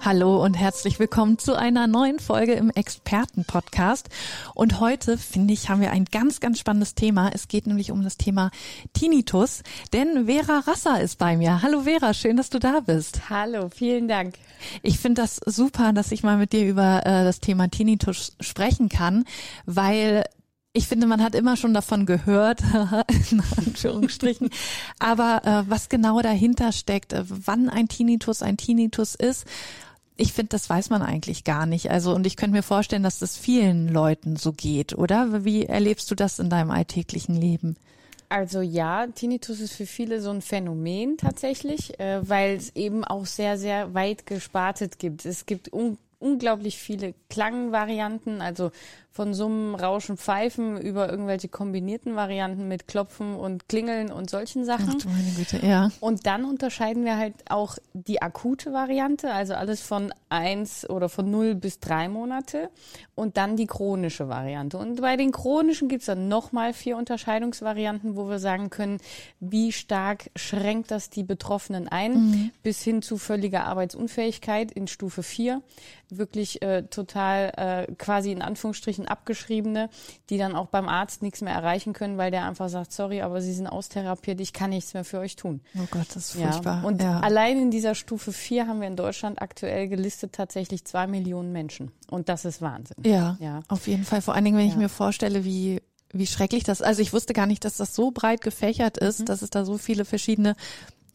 [0.00, 4.08] Hallo und herzlich willkommen zu einer neuen Folge im Experten-Podcast.
[4.54, 7.32] Und heute, finde ich, haben wir ein ganz, ganz spannendes Thema.
[7.34, 8.52] Es geht nämlich um das Thema
[8.92, 11.62] Tinnitus, denn Vera Rasser ist bei mir.
[11.62, 13.28] Hallo Vera, schön, dass du da bist.
[13.28, 14.36] Hallo, vielen Dank.
[14.82, 18.88] Ich finde das super, dass ich mal mit dir über äh, das Thema Tinnitus sprechen
[18.88, 19.24] kann,
[19.66, 20.24] weil
[20.74, 22.60] ich finde, man hat immer schon davon gehört,
[23.30, 24.50] in Anführungsstrichen.
[25.00, 29.44] Aber äh, was genau dahinter steckt, äh, wann ein Tinnitus ein Tinnitus ist,
[30.18, 31.90] ich finde, das weiß man eigentlich gar nicht.
[31.90, 35.44] Also, und ich könnte mir vorstellen, dass das vielen Leuten so geht, oder?
[35.44, 37.76] Wie erlebst du das in deinem alltäglichen Leben?
[38.30, 43.24] Also ja, Tinnitus ist für viele so ein Phänomen tatsächlich, äh, weil es eben auch
[43.24, 45.24] sehr, sehr weit gespartet gibt.
[45.24, 48.70] Es gibt un unglaublich viele Klangvarianten, also
[49.18, 54.90] von Summen, Rauschen, Pfeifen über irgendwelche kombinierten Varianten mit Klopfen und Klingeln und solchen Sachen.
[54.90, 55.90] Ach du meine Güte, ja.
[55.98, 61.28] Und dann unterscheiden wir halt auch die akute Variante, also alles von eins oder von
[61.30, 62.70] null bis drei Monate
[63.16, 64.78] und dann die chronische Variante.
[64.78, 68.98] Und bei den chronischen gibt's dann nochmal vier Unterscheidungsvarianten, wo wir sagen können,
[69.40, 72.50] wie stark schränkt das die Betroffenen ein, mhm.
[72.62, 75.60] bis hin zu völliger Arbeitsunfähigkeit in Stufe vier
[76.10, 79.90] wirklich äh, total äh, quasi in Anführungsstrichen abgeschriebene,
[80.30, 83.40] die dann auch beim Arzt nichts mehr erreichen können, weil der einfach sagt, sorry, aber
[83.40, 85.60] Sie sind austherapiert, ich kann nichts mehr für euch tun.
[85.76, 86.82] Oh Gott, das ist furchtbar.
[86.82, 86.88] Ja.
[86.88, 87.20] Und ja.
[87.20, 91.90] allein in dieser Stufe 4 haben wir in Deutschland aktuell gelistet tatsächlich zwei Millionen Menschen.
[92.10, 92.96] Und das ist Wahnsinn.
[93.04, 93.60] Ja, ja.
[93.68, 94.22] auf jeden Fall.
[94.22, 94.72] Vor allen Dingen, wenn ja.
[94.72, 95.80] ich mir vorstelle, wie
[96.12, 96.80] wie schrecklich das.
[96.80, 99.24] Also ich wusste gar nicht, dass das so breit gefächert ist, mhm.
[99.26, 100.56] dass es da so viele verschiedene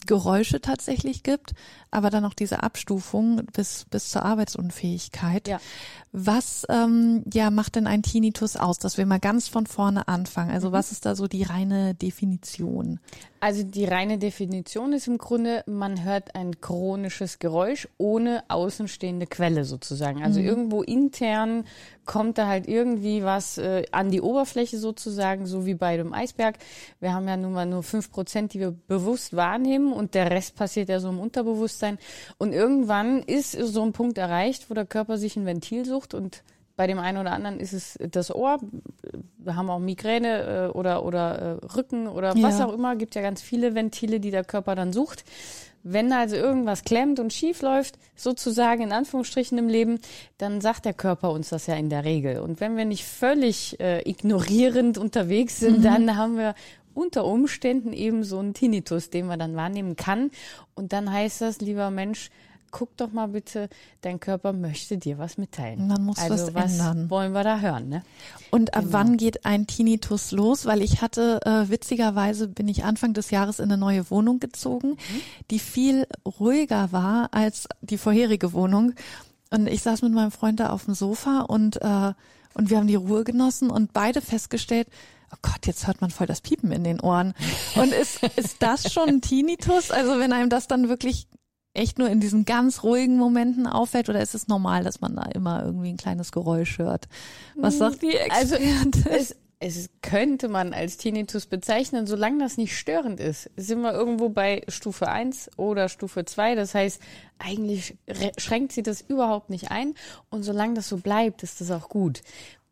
[0.08, 1.54] Geräusche tatsächlich gibt,
[1.92, 5.48] aber dann auch diese Abstufung bis, bis zur Arbeitsunfähigkeit.
[5.48, 5.60] Ja.
[6.12, 10.52] Was ähm, ja macht denn ein Tinnitus aus, dass wir mal ganz von vorne anfangen?
[10.52, 10.74] Also mhm.
[10.74, 13.00] was ist da so die reine Definition?
[13.44, 19.66] Also die reine Definition ist im Grunde, man hört ein chronisches Geräusch ohne außenstehende Quelle
[19.66, 20.24] sozusagen.
[20.24, 20.46] Also mhm.
[20.46, 21.66] irgendwo intern
[22.06, 26.56] kommt da halt irgendwie was äh, an die Oberfläche sozusagen, so wie bei dem Eisberg.
[27.02, 30.56] Wir haben ja nun mal nur fünf Prozent, die wir bewusst wahrnehmen und der Rest
[30.56, 31.98] passiert ja so im Unterbewusstsein.
[32.38, 36.44] Und irgendwann ist so ein Punkt erreicht, wo der Körper sich ein Ventil sucht und
[36.76, 38.60] bei dem einen oder anderen ist es das Ohr.
[39.38, 42.66] Wir haben auch Migräne äh, oder, oder äh, Rücken oder was ja.
[42.66, 42.96] auch immer.
[42.96, 45.24] Gibt ja ganz viele Ventile, die der Körper dann sucht.
[45.84, 50.00] Wenn also irgendwas klemmt und schief läuft, sozusagen in Anführungsstrichen im Leben,
[50.38, 52.40] dann sagt der Körper uns das ja in der Regel.
[52.40, 55.84] Und wenn wir nicht völlig äh, ignorierend unterwegs sind, mhm.
[55.84, 56.56] dann haben wir
[56.94, 60.32] unter Umständen eben so einen Tinnitus, den man dann wahrnehmen kann.
[60.74, 62.30] Und dann heißt das, lieber Mensch,
[62.74, 63.70] guck doch mal bitte,
[64.02, 65.88] dein Körper möchte dir was mitteilen.
[65.88, 67.10] Man muss also was, was ändern.
[67.10, 68.04] wollen wir da hören, ne?
[68.50, 68.94] Und ab genau.
[68.94, 70.66] wann geht ein Tinnitus los?
[70.66, 74.90] Weil ich hatte, äh, witzigerweise bin ich Anfang des Jahres in eine neue Wohnung gezogen,
[74.90, 75.22] mhm.
[75.52, 78.94] die viel ruhiger war als die vorherige Wohnung.
[79.52, 82.14] Und ich saß mit meinem Freund da auf dem Sofa und, äh,
[82.56, 84.88] und wir haben die Ruhe genossen und beide festgestellt,
[85.32, 87.34] oh Gott, jetzt hört man voll das Piepen in den Ohren.
[87.76, 89.90] Und ist, ist das schon ein Tinnitus?
[89.90, 91.28] Also wenn einem das dann wirklich
[91.74, 95.24] echt nur in diesen ganz ruhigen Momenten auffällt oder ist es normal, dass man da
[95.24, 97.08] immer irgendwie ein kleines Geräusch hört?
[97.56, 98.94] Was sagt die Expertin?
[98.94, 103.50] Also es, es könnte man als Tinnitus bezeichnen, solange das nicht störend ist.
[103.56, 106.56] Sind wir irgendwo bei Stufe 1 oder Stufe 2.
[106.56, 107.02] Das heißt,
[107.40, 107.96] eigentlich
[108.38, 109.94] schränkt sie das überhaupt nicht ein.
[110.30, 112.22] Und solange das so bleibt, ist das auch gut.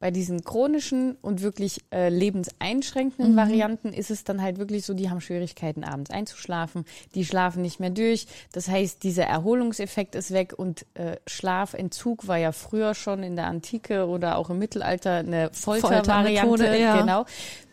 [0.02, 3.38] Bei diesen chronischen und wirklich äh, lebenseinschränkenden mhm.
[3.38, 6.86] Varianten ist es dann halt wirklich so, die haben Schwierigkeiten abends einzuschlafen,
[7.16, 8.28] die schlafen nicht mehr durch.
[8.52, 13.46] Das heißt, dieser Erholungseffekt ist weg und äh, Schlafentzug war ja früher schon in der
[13.46, 16.76] Antike oder auch im Mittelalter eine Foltervariante.
[16.78, 17.00] Ja.
[17.00, 17.26] Genau.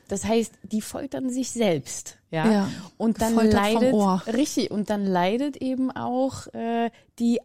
[0.08, 2.50] Das heißt, die foltern sich selbst, ja.
[2.50, 3.94] ja und dann leidet
[4.34, 7.40] richtig und dann leidet eben auch äh, die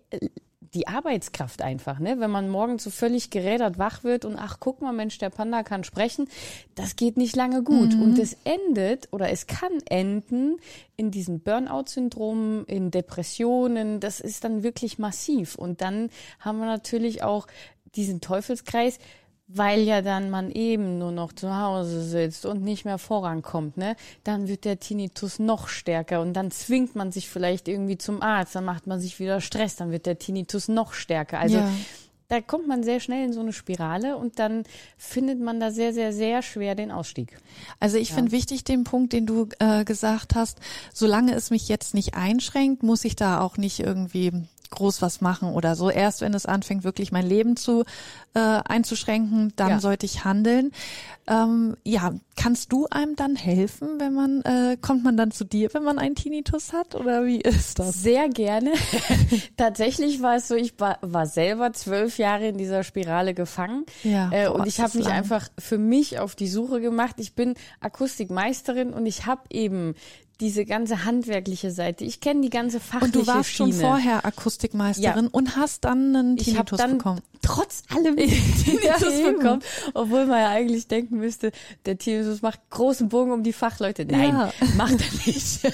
[0.74, 2.20] die Arbeitskraft einfach, ne?
[2.20, 5.64] Wenn man morgens so völlig gerädert wach wird und ach, guck mal, Mensch, der Panda
[5.64, 6.28] kann sprechen,
[6.76, 7.96] das geht nicht lange gut.
[7.96, 8.02] Mhm.
[8.02, 10.58] Und es endet oder es kann enden
[10.96, 14.00] in diesen Burnout-Syndromen, in Depressionen.
[14.00, 15.56] Das ist dann wirklich massiv.
[15.56, 16.10] Und dann
[16.40, 17.48] haben wir natürlich auch
[17.96, 19.00] diesen Teufelskreis
[19.48, 23.96] weil ja dann man eben nur noch zu Hause sitzt und nicht mehr vorankommt, ne,
[24.24, 28.56] dann wird der Tinnitus noch stärker und dann zwingt man sich vielleicht irgendwie zum Arzt,
[28.56, 31.40] dann macht man sich wieder Stress, dann wird der Tinnitus noch stärker.
[31.40, 31.70] Also ja.
[32.30, 34.64] da kommt man sehr schnell in so eine Spirale und dann
[34.98, 37.38] findet man da sehr, sehr, sehr schwer den Ausstieg.
[37.80, 38.16] Also ich ja.
[38.16, 40.60] finde wichtig den Punkt, den du äh, gesagt hast,
[40.94, 44.32] solange es mich jetzt nicht einschränkt, muss ich da auch nicht irgendwie
[44.74, 45.90] groß was machen oder so.
[45.90, 47.84] Erst wenn es anfängt, wirklich mein Leben zu
[48.34, 49.80] äh, einzuschränken, dann ja.
[49.80, 50.72] sollte ich handeln.
[51.28, 55.74] Ähm, ja, kannst du einem dann helfen, wenn man äh, kommt man dann zu dir,
[55.74, 58.02] wenn man einen Tinnitus hat oder wie ist das?
[58.02, 58.74] Sehr gerne.
[59.58, 64.30] Tatsächlich war es so, ich war, war selber zwölf Jahre in dieser Spirale gefangen ja,
[64.32, 65.16] äh, boah, und ich habe mich lang.
[65.16, 67.16] einfach für mich auf die Suche gemacht.
[67.20, 69.96] Ich bin Akustikmeisterin und ich habe eben
[70.44, 72.04] diese ganze handwerkliche Seite.
[72.04, 73.72] Ich kenne die ganze fachliche Und du warst Schiene.
[73.72, 75.30] schon vorher Akustikmeisterin ja.
[75.32, 77.22] und hast dann einen Tinnitus dann bekommen.
[77.44, 79.62] Trotz allem Tinnitus ja, bekommen,
[79.94, 81.52] obwohl man ja eigentlich denken müsste,
[81.86, 84.06] der Tinnitus macht großen Bogen um die Fachleute.
[84.06, 84.52] Nein, ja.
[84.76, 85.60] macht er nicht.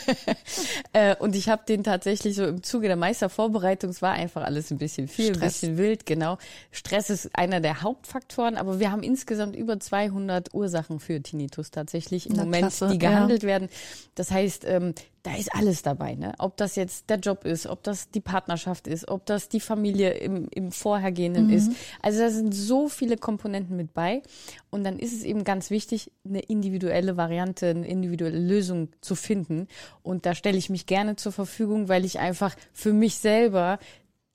[0.94, 4.71] Äh, und ich habe den tatsächlich so im Zuge der Meistervorbereitung, es war einfach alles
[4.71, 5.42] ein bisschen viel, Stress.
[5.42, 6.38] ein bisschen wild, genau.
[6.71, 12.27] Stress ist einer der Hauptfaktoren, aber wir haben insgesamt über 200 Ursachen für Tinnitus tatsächlich
[12.27, 12.89] im Na, Moment, klasse.
[12.92, 13.69] die gehandelt werden.
[14.16, 14.94] Das heißt, heißt, ähm,
[15.30, 16.34] da ist alles dabei, ne?
[16.40, 20.12] Ob das jetzt der Job ist, ob das die Partnerschaft ist, ob das die Familie
[20.12, 21.54] im, im Vorhergehenden mhm.
[21.54, 21.72] ist.
[22.02, 24.24] Also da sind so viele Komponenten mit bei.
[24.72, 29.68] Und dann ist es eben ganz wichtig, eine individuelle Variante, eine individuelle Lösung zu finden.
[30.02, 33.78] Und da stelle ich mich gerne zur Verfügung, weil ich einfach für mich selber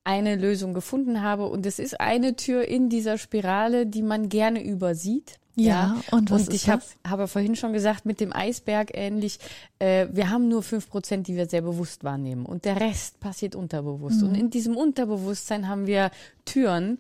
[0.05, 1.47] eine Lösung gefunden habe.
[1.47, 5.39] Und es ist eine Tür in dieser Spirale, die man gerne übersieht.
[5.57, 9.39] Ja, ja, und was und ich habe hab vorhin schon gesagt, mit dem Eisberg ähnlich,
[9.79, 13.55] äh, wir haben nur fünf Prozent, die wir sehr bewusst wahrnehmen und der Rest passiert
[13.55, 14.21] unterbewusst.
[14.23, 14.29] Mhm.
[14.29, 16.11] Und in diesem Unterbewusstsein haben wir
[16.45, 16.99] Türen,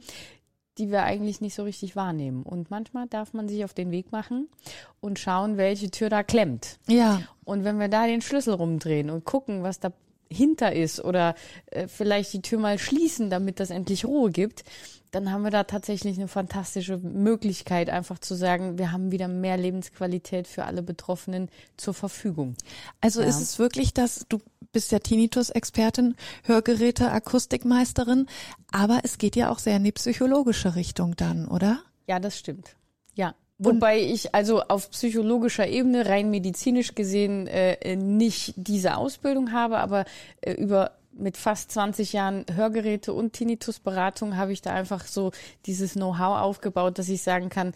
[0.78, 2.42] die wir eigentlich nicht so richtig wahrnehmen.
[2.42, 4.48] Und manchmal darf man sich auf den Weg machen
[5.00, 6.78] und schauen, welche Tür da klemmt.
[6.88, 7.22] Ja.
[7.44, 9.92] Und wenn wir da den Schlüssel rumdrehen und gucken, was da
[10.34, 11.34] hinter ist oder
[11.66, 14.64] äh, vielleicht die Tür mal schließen, damit das endlich Ruhe gibt,
[15.14, 19.56] dann haben wir da tatsächlich eine fantastische Möglichkeit, einfach zu sagen, wir haben wieder mehr
[19.56, 22.56] Lebensqualität für alle Betroffenen zur Verfügung.
[23.00, 23.28] Also ja.
[23.28, 24.40] ist es wirklich, dass du
[24.72, 28.26] bist ja Tinnitus-Expertin, Hörgeräte, Akustikmeisterin,
[28.72, 31.80] aber es geht ja auch sehr in die psychologische Richtung dann, oder?
[32.08, 32.74] Ja, das stimmt.
[33.14, 33.34] Ja.
[33.58, 40.04] Wobei ich also auf psychologischer Ebene, rein medizinisch gesehen, äh, nicht diese Ausbildung habe, aber
[40.40, 45.30] äh, über mit fast 20 Jahren Hörgeräte und Tinnitusberatung habe ich da einfach so
[45.66, 47.72] dieses Know-how aufgebaut, dass ich sagen kann,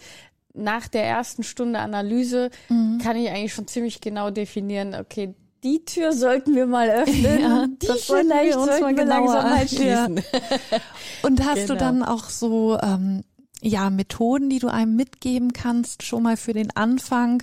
[0.55, 2.99] nach der ersten Stunde Analyse mhm.
[2.99, 7.41] kann ich eigentlich schon ziemlich genau definieren, okay, die Tür sollten wir mal öffnen.
[7.41, 10.17] Ja, die das vielleicht wir uns sollten wir langsam mal schließen.
[10.17, 10.79] Ja.
[11.23, 11.75] Und hast genau.
[11.75, 13.23] du dann auch so ähm,
[13.63, 17.43] ja Methoden, die du einem mitgeben kannst, schon mal für den Anfang?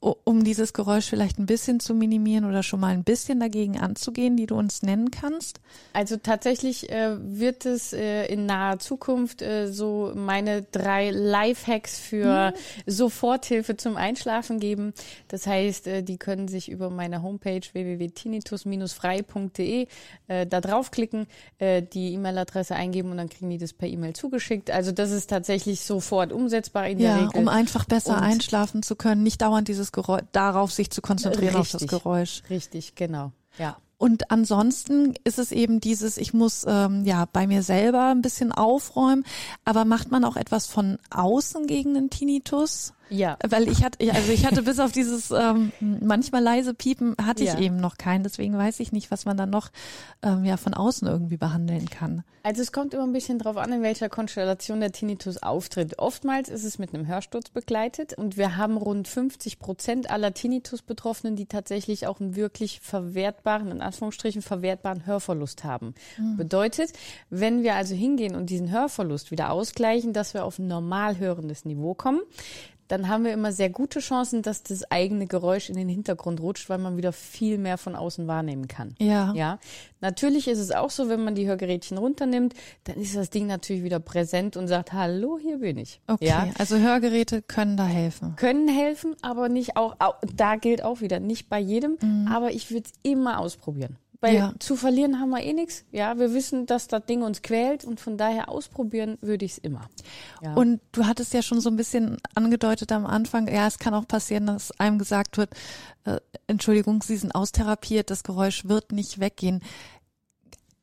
[0.00, 4.34] Um dieses Geräusch vielleicht ein bisschen zu minimieren oder schon mal ein bisschen dagegen anzugehen,
[4.34, 5.60] die du uns nennen kannst?
[5.92, 12.52] Also tatsächlich äh, wird es äh, in naher Zukunft äh, so meine drei Lifehacks für
[12.52, 12.54] mhm.
[12.86, 14.94] Soforthilfe zum Einschlafen geben.
[15.28, 19.86] Das heißt, äh, die können sich über meine Homepage www.tinnitus-frei.de
[20.28, 21.26] äh, da draufklicken,
[21.58, 24.70] äh, die E-Mail-Adresse eingeben und dann kriegen die das per E-Mail zugeschickt.
[24.70, 27.42] Also das ist tatsächlich sofort umsetzbar in ja, der Regel.
[27.42, 31.56] um einfach besser und einschlafen zu können, nicht dauernd dieses Geräusch, darauf sich zu konzentrieren,
[31.56, 32.42] richtig, auf das Geräusch.
[32.50, 33.32] Richtig, genau.
[33.58, 33.76] Ja.
[33.98, 38.50] Und ansonsten ist es eben dieses, ich muss ähm, ja bei mir selber ein bisschen
[38.50, 39.24] aufräumen,
[39.64, 42.94] aber macht man auch etwas von außen gegen den Tinnitus?
[43.10, 43.36] Ja.
[43.46, 47.52] Weil ich hatte, also ich hatte bis auf dieses ähm, manchmal leise Piepen hatte ich
[47.52, 47.58] ja.
[47.58, 49.70] eben noch keinen, deswegen weiß ich nicht, was man dann noch
[50.22, 52.24] ähm, ja von außen irgendwie behandeln kann.
[52.42, 55.98] Also es kommt immer ein bisschen drauf an, in welcher Konstellation der Tinnitus auftritt.
[55.98, 61.36] Oftmals ist es mit einem Hörsturz begleitet und wir haben rund 50 Prozent aller Tinnitus-Betroffenen,
[61.36, 65.94] die tatsächlich auch einen wirklich verwertbaren, in Anführungsstrichen verwertbaren Hörverlust haben.
[66.16, 66.38] Mhm.
[66.38, 66.92] Bedeutet,
[67.28, 71.66] wenn wir also hingehen und diesen Hörverlust wieder ausgleichen, dass wir auf ein normal hörendes
[71.66, 72.20] Niveau kommen,
[72.90, 76.68] dann haben wir immer sehr gute Chancen, dass das eigene Geräusch in den Hintergrund rutscht,
[76.68, 78.96] weil man wieder viel mehr von außen wahrnehmen kann.
[78.98, 79.32] Ja.
[79.34, 79.58] Ja.
[80.00, 82.54] Natürlich ist es auch so, wenn man die Hörgerätchen runternimmt,
[82.84, 86.00] dann ist das Ding natürlich wieder präsent und sagt, hallo, hier bin ich.
[86.08, 86.26] Okay.
[86.26, 86.48] Ja?
[86.58, 88.34] Also Hörgeräte können da helfen.
[88.36, 92.28] Können helfen, aber nicht auch, auch da gilt auch wieder, nicht bei jedem, mhm.
[92.28, 93.96] aber ich würde es immer ausprobieren.
[94.20, 94.52] Weil ja.
[94.58, 95.84] zu verlieren haben wir eh nichts.
[95.92, 99.58] Ja, wir wissen, dass das Ding uns quält und von daher ausprobieren würde ich es
[99.58, 99.88] immer.
[100.42, 100.54] Ja.
[100.54, 104.06] Und du hattest ja schon so ein bisschen angedeutet am Anfang, ja, es kann auch
[104.06, 105.54] passieren, dass einem gesagt wird,
[106.04, 109.62] äh, Entschuldigung, Sie sind austherapiert, das Geräusch wird nicht weggehen.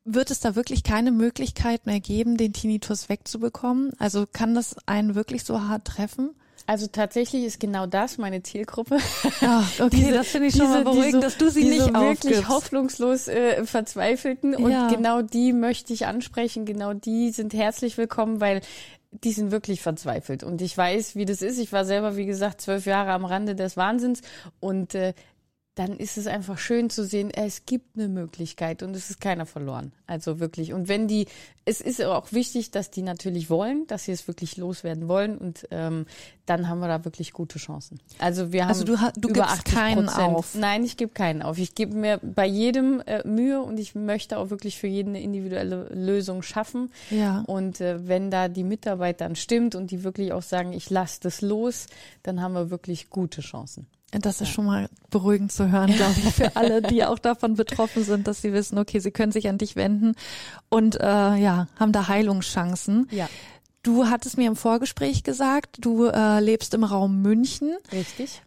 [0.03, 3.91] Wird es da wirklich keine Möglichkeit mehr geben, den Tinnitus wegzubekommen?
[3.99, 6.31] Also kann das einen wirklich so hart treffen?
[6.67, 8.97] Also tatsächlich ist genau das meine Zielgruppe.
[9.41, 12.35] Ja, okay, diese, das finde ich schon mal beruhigend, dass du sie diese nicht wirklich
[12.35, 12.49] aufgibst.
[12.49, 14.53] hoffnungslos äh, Verzweifelten.
[14.53, 14.89] Und Ja.
[14.89, 16.65] genau die möchte ich ansprechen.
[16.65, 18.59] Genau die sind herzlich willkommen, weil
[19.11, 20.43] die sind wirklich verzweifelt.
[20.43, 21.57] Und ich weiß, wie das ist.
[21.57, 24.21] Ich war selber, wie gesagt, zwölf Jahre am Rande des Wahnsinns.
[24.59, 25.13] Und äh,
[25.77, 29.45] dann ist es einfach schön zu sehen, es gibt eine Möglichkeit und es ist keiner
[29.45, 29.91] verloren.
[30.07, 30.73] Also wirklich.
[30.73, 31.27] Und wenn die,
[31.65, 35.67] es ist auch wichtig, dass die natürlich wollen, dass sie es wirklich loswerden wollen und
[35.69, 36.07] ähm,
[36.47, 37.99] dann haben wir da wirklich gute Chancen.
[38.17, 40.55] Also wir haben Also du du über gibst 80 keinen auf.
[40.55, 41.59] Nein, ich gebe keinen auf.
[41.59, 45.21] Ich gebe mir bei jedem äh, Mühe und ich möchte auch wirklich für jeden eine
[45.21, 46.91] individuelle Lösung schaffen.
[47.11, 47.43] Ja.
[47.45, 51.19] Und äh, wenn da die Mitarbeit dann stimmt und die wirklich auch sagen, ich lasse
[51.21, 51.85] das los,
[52.23, 53.85] dann haben wir wirklich gute Chancen.
[54.11, 58.03] Das ist schon mal beruhigend zu hören, glaube ich, für alle, die auch davon betroffen
[58.03, 60.15] sind, dass sie wissen, okay, sie können sich an dich wenden
[60.69, 63.07] und äh, ja, haben da Heilungschancen.
[63.11, 63.29] Ja.
[63.83, 67.75] Du hattest mir im Vorgespräch gesagt, du äh, lebst im Raum München.
[67.91, 68.41] Richtig.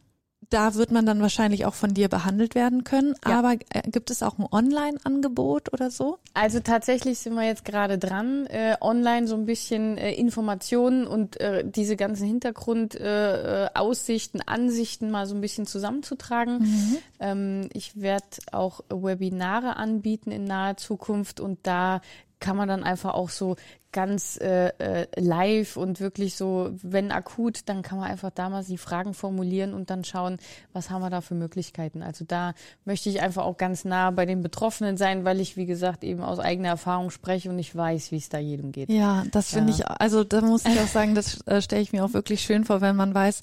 [0.51, 3.15] Da wird man dann wahrscheinlich auch von dir behandelt werden können.
[3.27, 3.39] Ja.
[3.39, 6.19] Aber äh, gibt es auch ein Online-Angebot oder so?
[6.35, 11.41] Also tatsächlich sind wir jetzt gerade dran, äh, online so ein bisschen äh, Informationen und
[11.41, 17.01] äh, diese ganzen Hintergrundaussichten, äh, äh, Ansichten mal so ein bisschen zusammenzutragen.
[17.21, 22.01] Ähm, ich werde auch Webinare anbieten in naher Zukunft und da
[22.41, 23.57] kann man dann einfach auch so
[23.93, 28.79] ganz äh, äh, live und wirklich so, wenn akut, dann kann man einfach damals die
[28.79, 30.39] Fragen formulieren und dann schauen,
[30.73, 32.03] was haben wir da für Möglichkeiten.
[32.03, 32.55] Also da
[32.85, 36.23] möchte ich einfach auch ganz nah bei den Betroffenen sein, weil ich, wie gesagt, eben
[36.23, 38.91] aus eigener Erfahrung spreche und ich weiß, wie es da jedem geht.
[38.91, 39.79] Ja, das finde Ja.
[39.79, 42.65] ich, also da muss ich auch sagen, das äh, stelle ich mir auch wirklich schön
[42.65, 43.43] vor, wenn man weiß,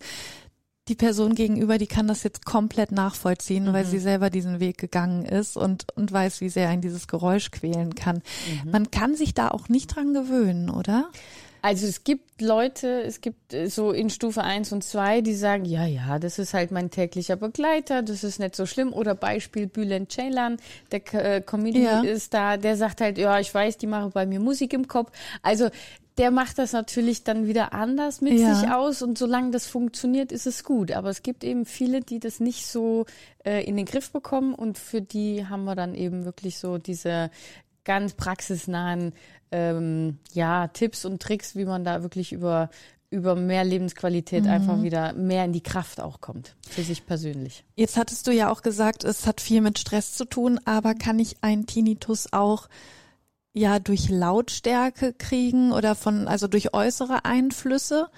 [0.88, 5.26] die Person gegenüber, die kann das jetzt komplett nachvollziehen, weil sie selber diesen Weg gegangen
[5.26, 8.22] ist und, und weiß, wie sehr ein dieses Geräusch quälen kann.
[8.72, 11.10] Man kann sich da auch nicht dran gewöhnen, oder?
[11.68, 15.66] Also es gibt Leute, es gibt äh, so in Stufe 1 und 2, die sagen,
[15.66, 18.94] ja, ja, das ist halt mein täglicher Begleiter, das ist nicht so schlimm.
[18.94, 20.58] Oder Beispiel Bülent Ceylan,
[20.94, 22.10] der äh, Comedian Ja.
[22.10, 25.12] ist da, der sagt halt, ja, ich weiß, die machen bei mir Musik im Kopf.
[25.42, 25.68] Also
[26.18, 28.56] der macht das natürlich dann wieder anders mit Ja.
[28.56, 30.94] sich aus und solange das funktioniert, ist es gut.
[30.94, 33.06] Aber es gibt eben viele, die das nicht so
[33.44, 37.30] äh, in den Griff bekommen und für die haben wir dann eben wirklich so diese
[37.88, 39.14] ganz praxisnahen
[39.52, 42.70] ähm, ja, Tipps und Tricks, wie man da wirklich über,
[43.10, 44.50] über mehr Lebensqualität Mhm.
[44.52, 47.64] einfach wieder mehr in die Kraft auch kommt, für sich persönlich.
[47.76, 51.18] Jetzt hattest du ja auch gesagt, es hat viel mit Stress zu tun, aber kann
[51.18, 52.68] ich einen Tinnitus auch
[53.54, 58.10] ja durch Lautstärke kriegen oder von also durch äußere Einflüsse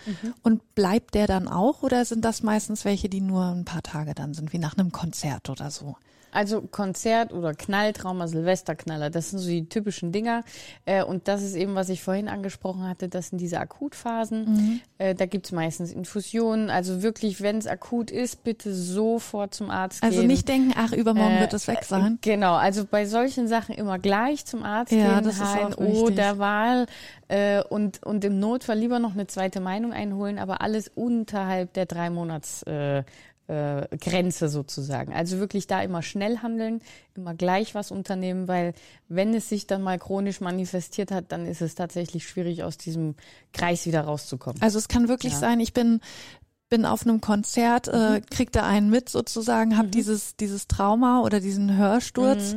[0.43, 4.13] und bleibt der dann auch oder sind das meistens welche, die nur ein paar Tage
[4.15, 5.95] dann sind, wie nach einem Konzert oder so?
[6.31, 10.43] Also Konzert oder Knalltrauma, Silvesterknaller, das sind so die typischen Dinger.
[10.85, 14.81] Äh, und das ist eben, was ich vorhin angesprochen hatte, das sind diese Akutphasen.
[14.97, 16.69] Äh, da gibt's meistens Infusionen.
[16.69, 20.27] Also wirklich, wenn es akut ist, bitte sofort zum Arzt Also gehen.
[20.27, 22.17] nicht denken, ach, übermorgen Äh, wird es weg sein.
[22.21, 25.85] Genau, also bei solchen Sachen immer gleich zum Arzt Ja, gehen, das ist auch HNO
[26.03, 26.15] wichtig.
[26.15, 26.85] der Wahl
[27.27, 31.85] äh, und, und im Notfall lieber noch eine zweite Meinung einholen, aber alles unterhalb der
[31.85, 33.03] drei Monats äh,
[33.49, 35.11] äh, Grenze sozusagen.
[35.13, 36.81] Also wirklich da immer schnell handeln,
[37.15, 38.73] immer gleich was unternehmen, weil
[39.07, 43.15] wenn es sich dann mal chronisch manifestiert hat, dann ist es tatsächlich schwierig, aus diesem
[43.51, 44.61] Kreis wieder rauszukommen.
[44.61, 45.39] Also es kann wirklich Ja.
[45.39, 45.99] sein, ich bin
[46.69, 49.91] bin auf einem Konzert, äh, krieg da einen mit sozusagen, habe Mhm.
[49.91, 52.55] dieses dieses Trauma oder diesen Hörsturz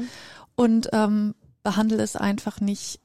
[0.54, 3.00] und ähm, behandle es einfach nicht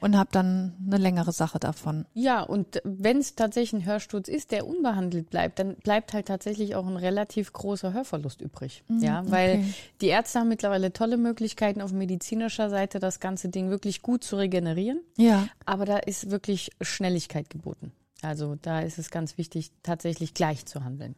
[0.00, 2.06] und habe dann eine längere Sache davon.
[2.14, 6.74] Ja, und wenn es tatsächlich ein Hörsturz ist, der unbehandelt bleibt, dann bleibt halt tatsächlich
[6.74, 8.82] auch ein relativ großer Hörverlust übrig.
[9.00, 9.74] ja, weil okay.
[10.00, 14.36] die Ärzte haben mittlerweile tolle Möglichkeiten auf medizinischer Seite, das ganze Ding wirklich gut zu
[14.36, 15.00] regenerieren.
[15.16, 17.92] Ja, Aber da ist wirklich Schnelligkeit geboten.
[18.22, 21.16] Also da ist es ganz wichtig, tatsächlich gleich zu handeln.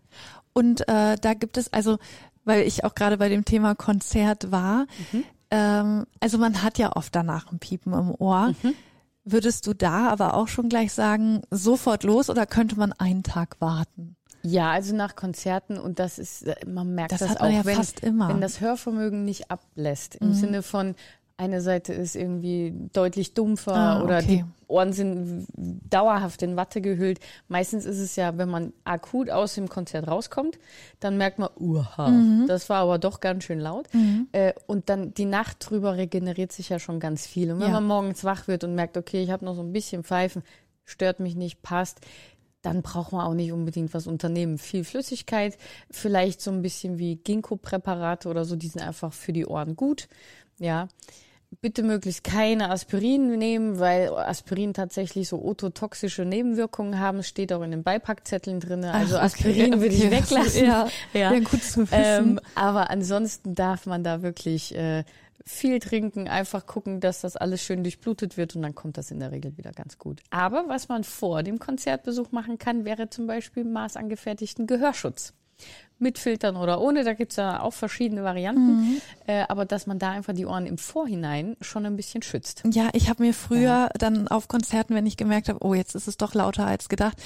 [0.54, 1.98] und äh, da gibt es also,
[2.44, 5.24] weil ich auch gerade bei dem Thema Konzert war, Mhm.
[5.50, 8.48] Ähm, also man hat ja oft danach ein Piepen im Ohr.
[8.62, 8.74] Mhm.
[9.24, 13.56] Würdest du da aber auch schon gleich sagen, sofort los oder könnte man einen Tag
[13.60, 14.16] warten?
[14.42, 17.76] Ja, also nach Konzerten und das ist, äh, man merkt Das das, auch, ja wenn,
[17.76, 18.26] fast immer.
[18.26, 18.34] Mhm.
[18.34, 20.16] wenn das Hörvermögen nicht ablässt.
[20.16, 20.94] Im Sinne von,
[21.36, 24.26] eine Seite ist irgendwie deutlich dumpfer Ah, oder okay.
[24.26, 25.46] die Ohren sind
[25.90, 27.18] dauerhaft in Watte gehüllt.
[27.48, 30.58] Meistens ist es ja, wenn man akut aus dem Konzert rauskommt,
[31.00, 32.46] dann merkt man, uha, Mhm.
[32.46, 33.88] das war aber doch ganz schön laut.
[34.32, 37.50] Äh, und dann die Nacht drüber regeneriert sich ja schon ganz viel.
[37.52, 37.74] Und wenn Ja.
[37.74, 40.42] man morgens wach wird und merkt, okay, ich habe noch so ein bisschen Pfeifen,
[40.84, 42.00] stört mich nicht, passt,
[42.62, 44.56] dann braucht man auch nicht unbedingt was unternehmen.
[44.56, 45.58] Viel Flüssigkeit,
[45.90, 50.08] vielleicht so ein bisschen wie Ginkgo-Präparate oder so, die sind einfach für die Ohren gut.
[50.58, 50.88] Ja.
[51.60, 57.18] bitte möglichst keine Aspirin nehmen, weil Aspirin tatsächlich so ototoxische Nebenwirkungen haben.
[57.18, 58.84] Es steht auch in den Beipackzetteln drin.
[58.84, 60.10] Also Ach, okay, Aspirin würde ich okay.
[60.10, 60.64] weglassen.
[60.64, 61.88] Ja, ja, gut zu wissen.
[61.92, 65.04] Ähm, aber ansonsten darf man da wirklich äh,
[65.46, 69.20] viel trinken, einfach gucken, dass das alles schön durchblutet wird und dann kommt das in
[69.20, 70.22] der Regel wieder ganz gut.
[70.30, 75.34] Aber was man vor dem Konzertbesuch machen kann, wäre zum Beispiel maßangefertigten Gehörschutz
[75.98, 77.04] mit Filtern oder ohne.
[77.04, 78.76] Da gibt's ja auch verschiedene Varianten.
[78.76, 79.00] Mhm.
[79.26, 82.62] Äh, aber dass man da einfach die Ohren im Vorhinein schon ein bisschen schützt.
[82.70, 86.08] Ja, ich habe mir früher dann auf Konzerten, wenn ich gemerkt habe, oh, jetzt ist
[86.08, 87.16] es doch lauter als gedacht,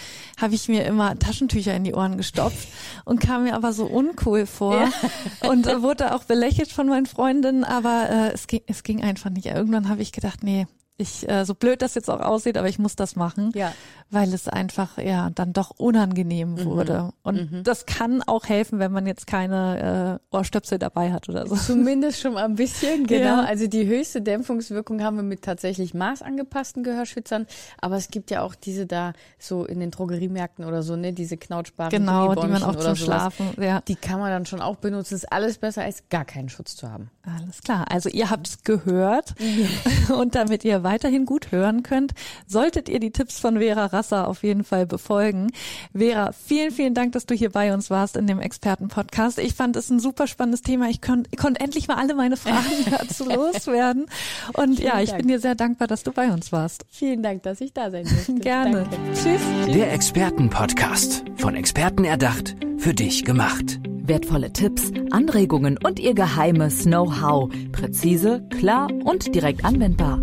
[0.40, 2.68] habe ich mir immer Taschentücher in die Ohren gestopft
[3.04, 4.88] und kam mir aber so uncool vor
[5.48, 9.30] und äh, wurde auch belächelt von meinen Freundinnen, aber äh, es, ging, es ging einfach
[9.30, 9.46] nicht.
[9.46, 10.66] Irgendwann habe ich gedacht, nee,
[11.00, 13.72] ich, äh, so blöd das jetzt auch aussieht, aber ich muss das machen, Ja.
[14.10, 17.12] weil es einfach ja dann doch unangenehm wurde.
[17.22, 21.54] Und das kann auch helfen, wenn man jetzt keine äh, Ohrstöpsel dabei hat oder so.
[21.54, 23.24] Zumindest schon mal ein bisschen, genau.
[23.24, 23.40] Ja.
[23.44, 27.46] Also die höchste Dämpfungswirkung haben wir mit tatsächlich maßangepassten Gehörschützern.
[27.80, 31.36] Aber es gibt ja auch diese da so in den Drogeriemärkten oder so, ne, diese
[31.36, 32.98] knautschbaren Genau, die man auch zum sowas.
[32.98, 33.82] Schlafen, ja.
[33.82, 35.14] Die kann man dann schon auch benutzen.
[35.14, 37.10] Ist alles besser als gar keinen Schutz zu haben.
[37.22, 37.86] Alles klar.
[37.88, 39.34] Also ihr habt es gehört.
[40.18, 42.12] Und damit ihr weiterhin gut hören könnt,
[42.46, 45.50] solltet ihr die Tipps von Vera Rasser auf jeden Fall befolgen.
[45.94, 49.38] Vera, vielen, vielen Dank, dass du hier bei uns warst in dem Expertenpodcast.
[49.38, 50.88] Ich fand es ein super spannendes Thema.
[50.88, 54.06] Ich konnte konnt endlich mal alle meine Fragen dazu loswerden.
[54.54, 55.22] Und ja, ich Dank.
[55.22, 56.84] bin dir sehr dankbar, dass du bei uns warst.
[56.90, 58.34] Vielen Dank, dass ich da sein durfte.
[58.40, 58.86] Gerne.
[58.90, 58.96] Danke.
[59.12, 59.40] Tschüss.
[59.74, 61.24] Der Expertenpodcast.
[61.36, 63.80] Von Experten erdacht, für dich gemacht.
[64.08, 67.50] Wertvolle Tipps, Anregungen und ihr geheimes Know-how.
[67.72, 70.22] Präzise, klar und direkt anwendbar.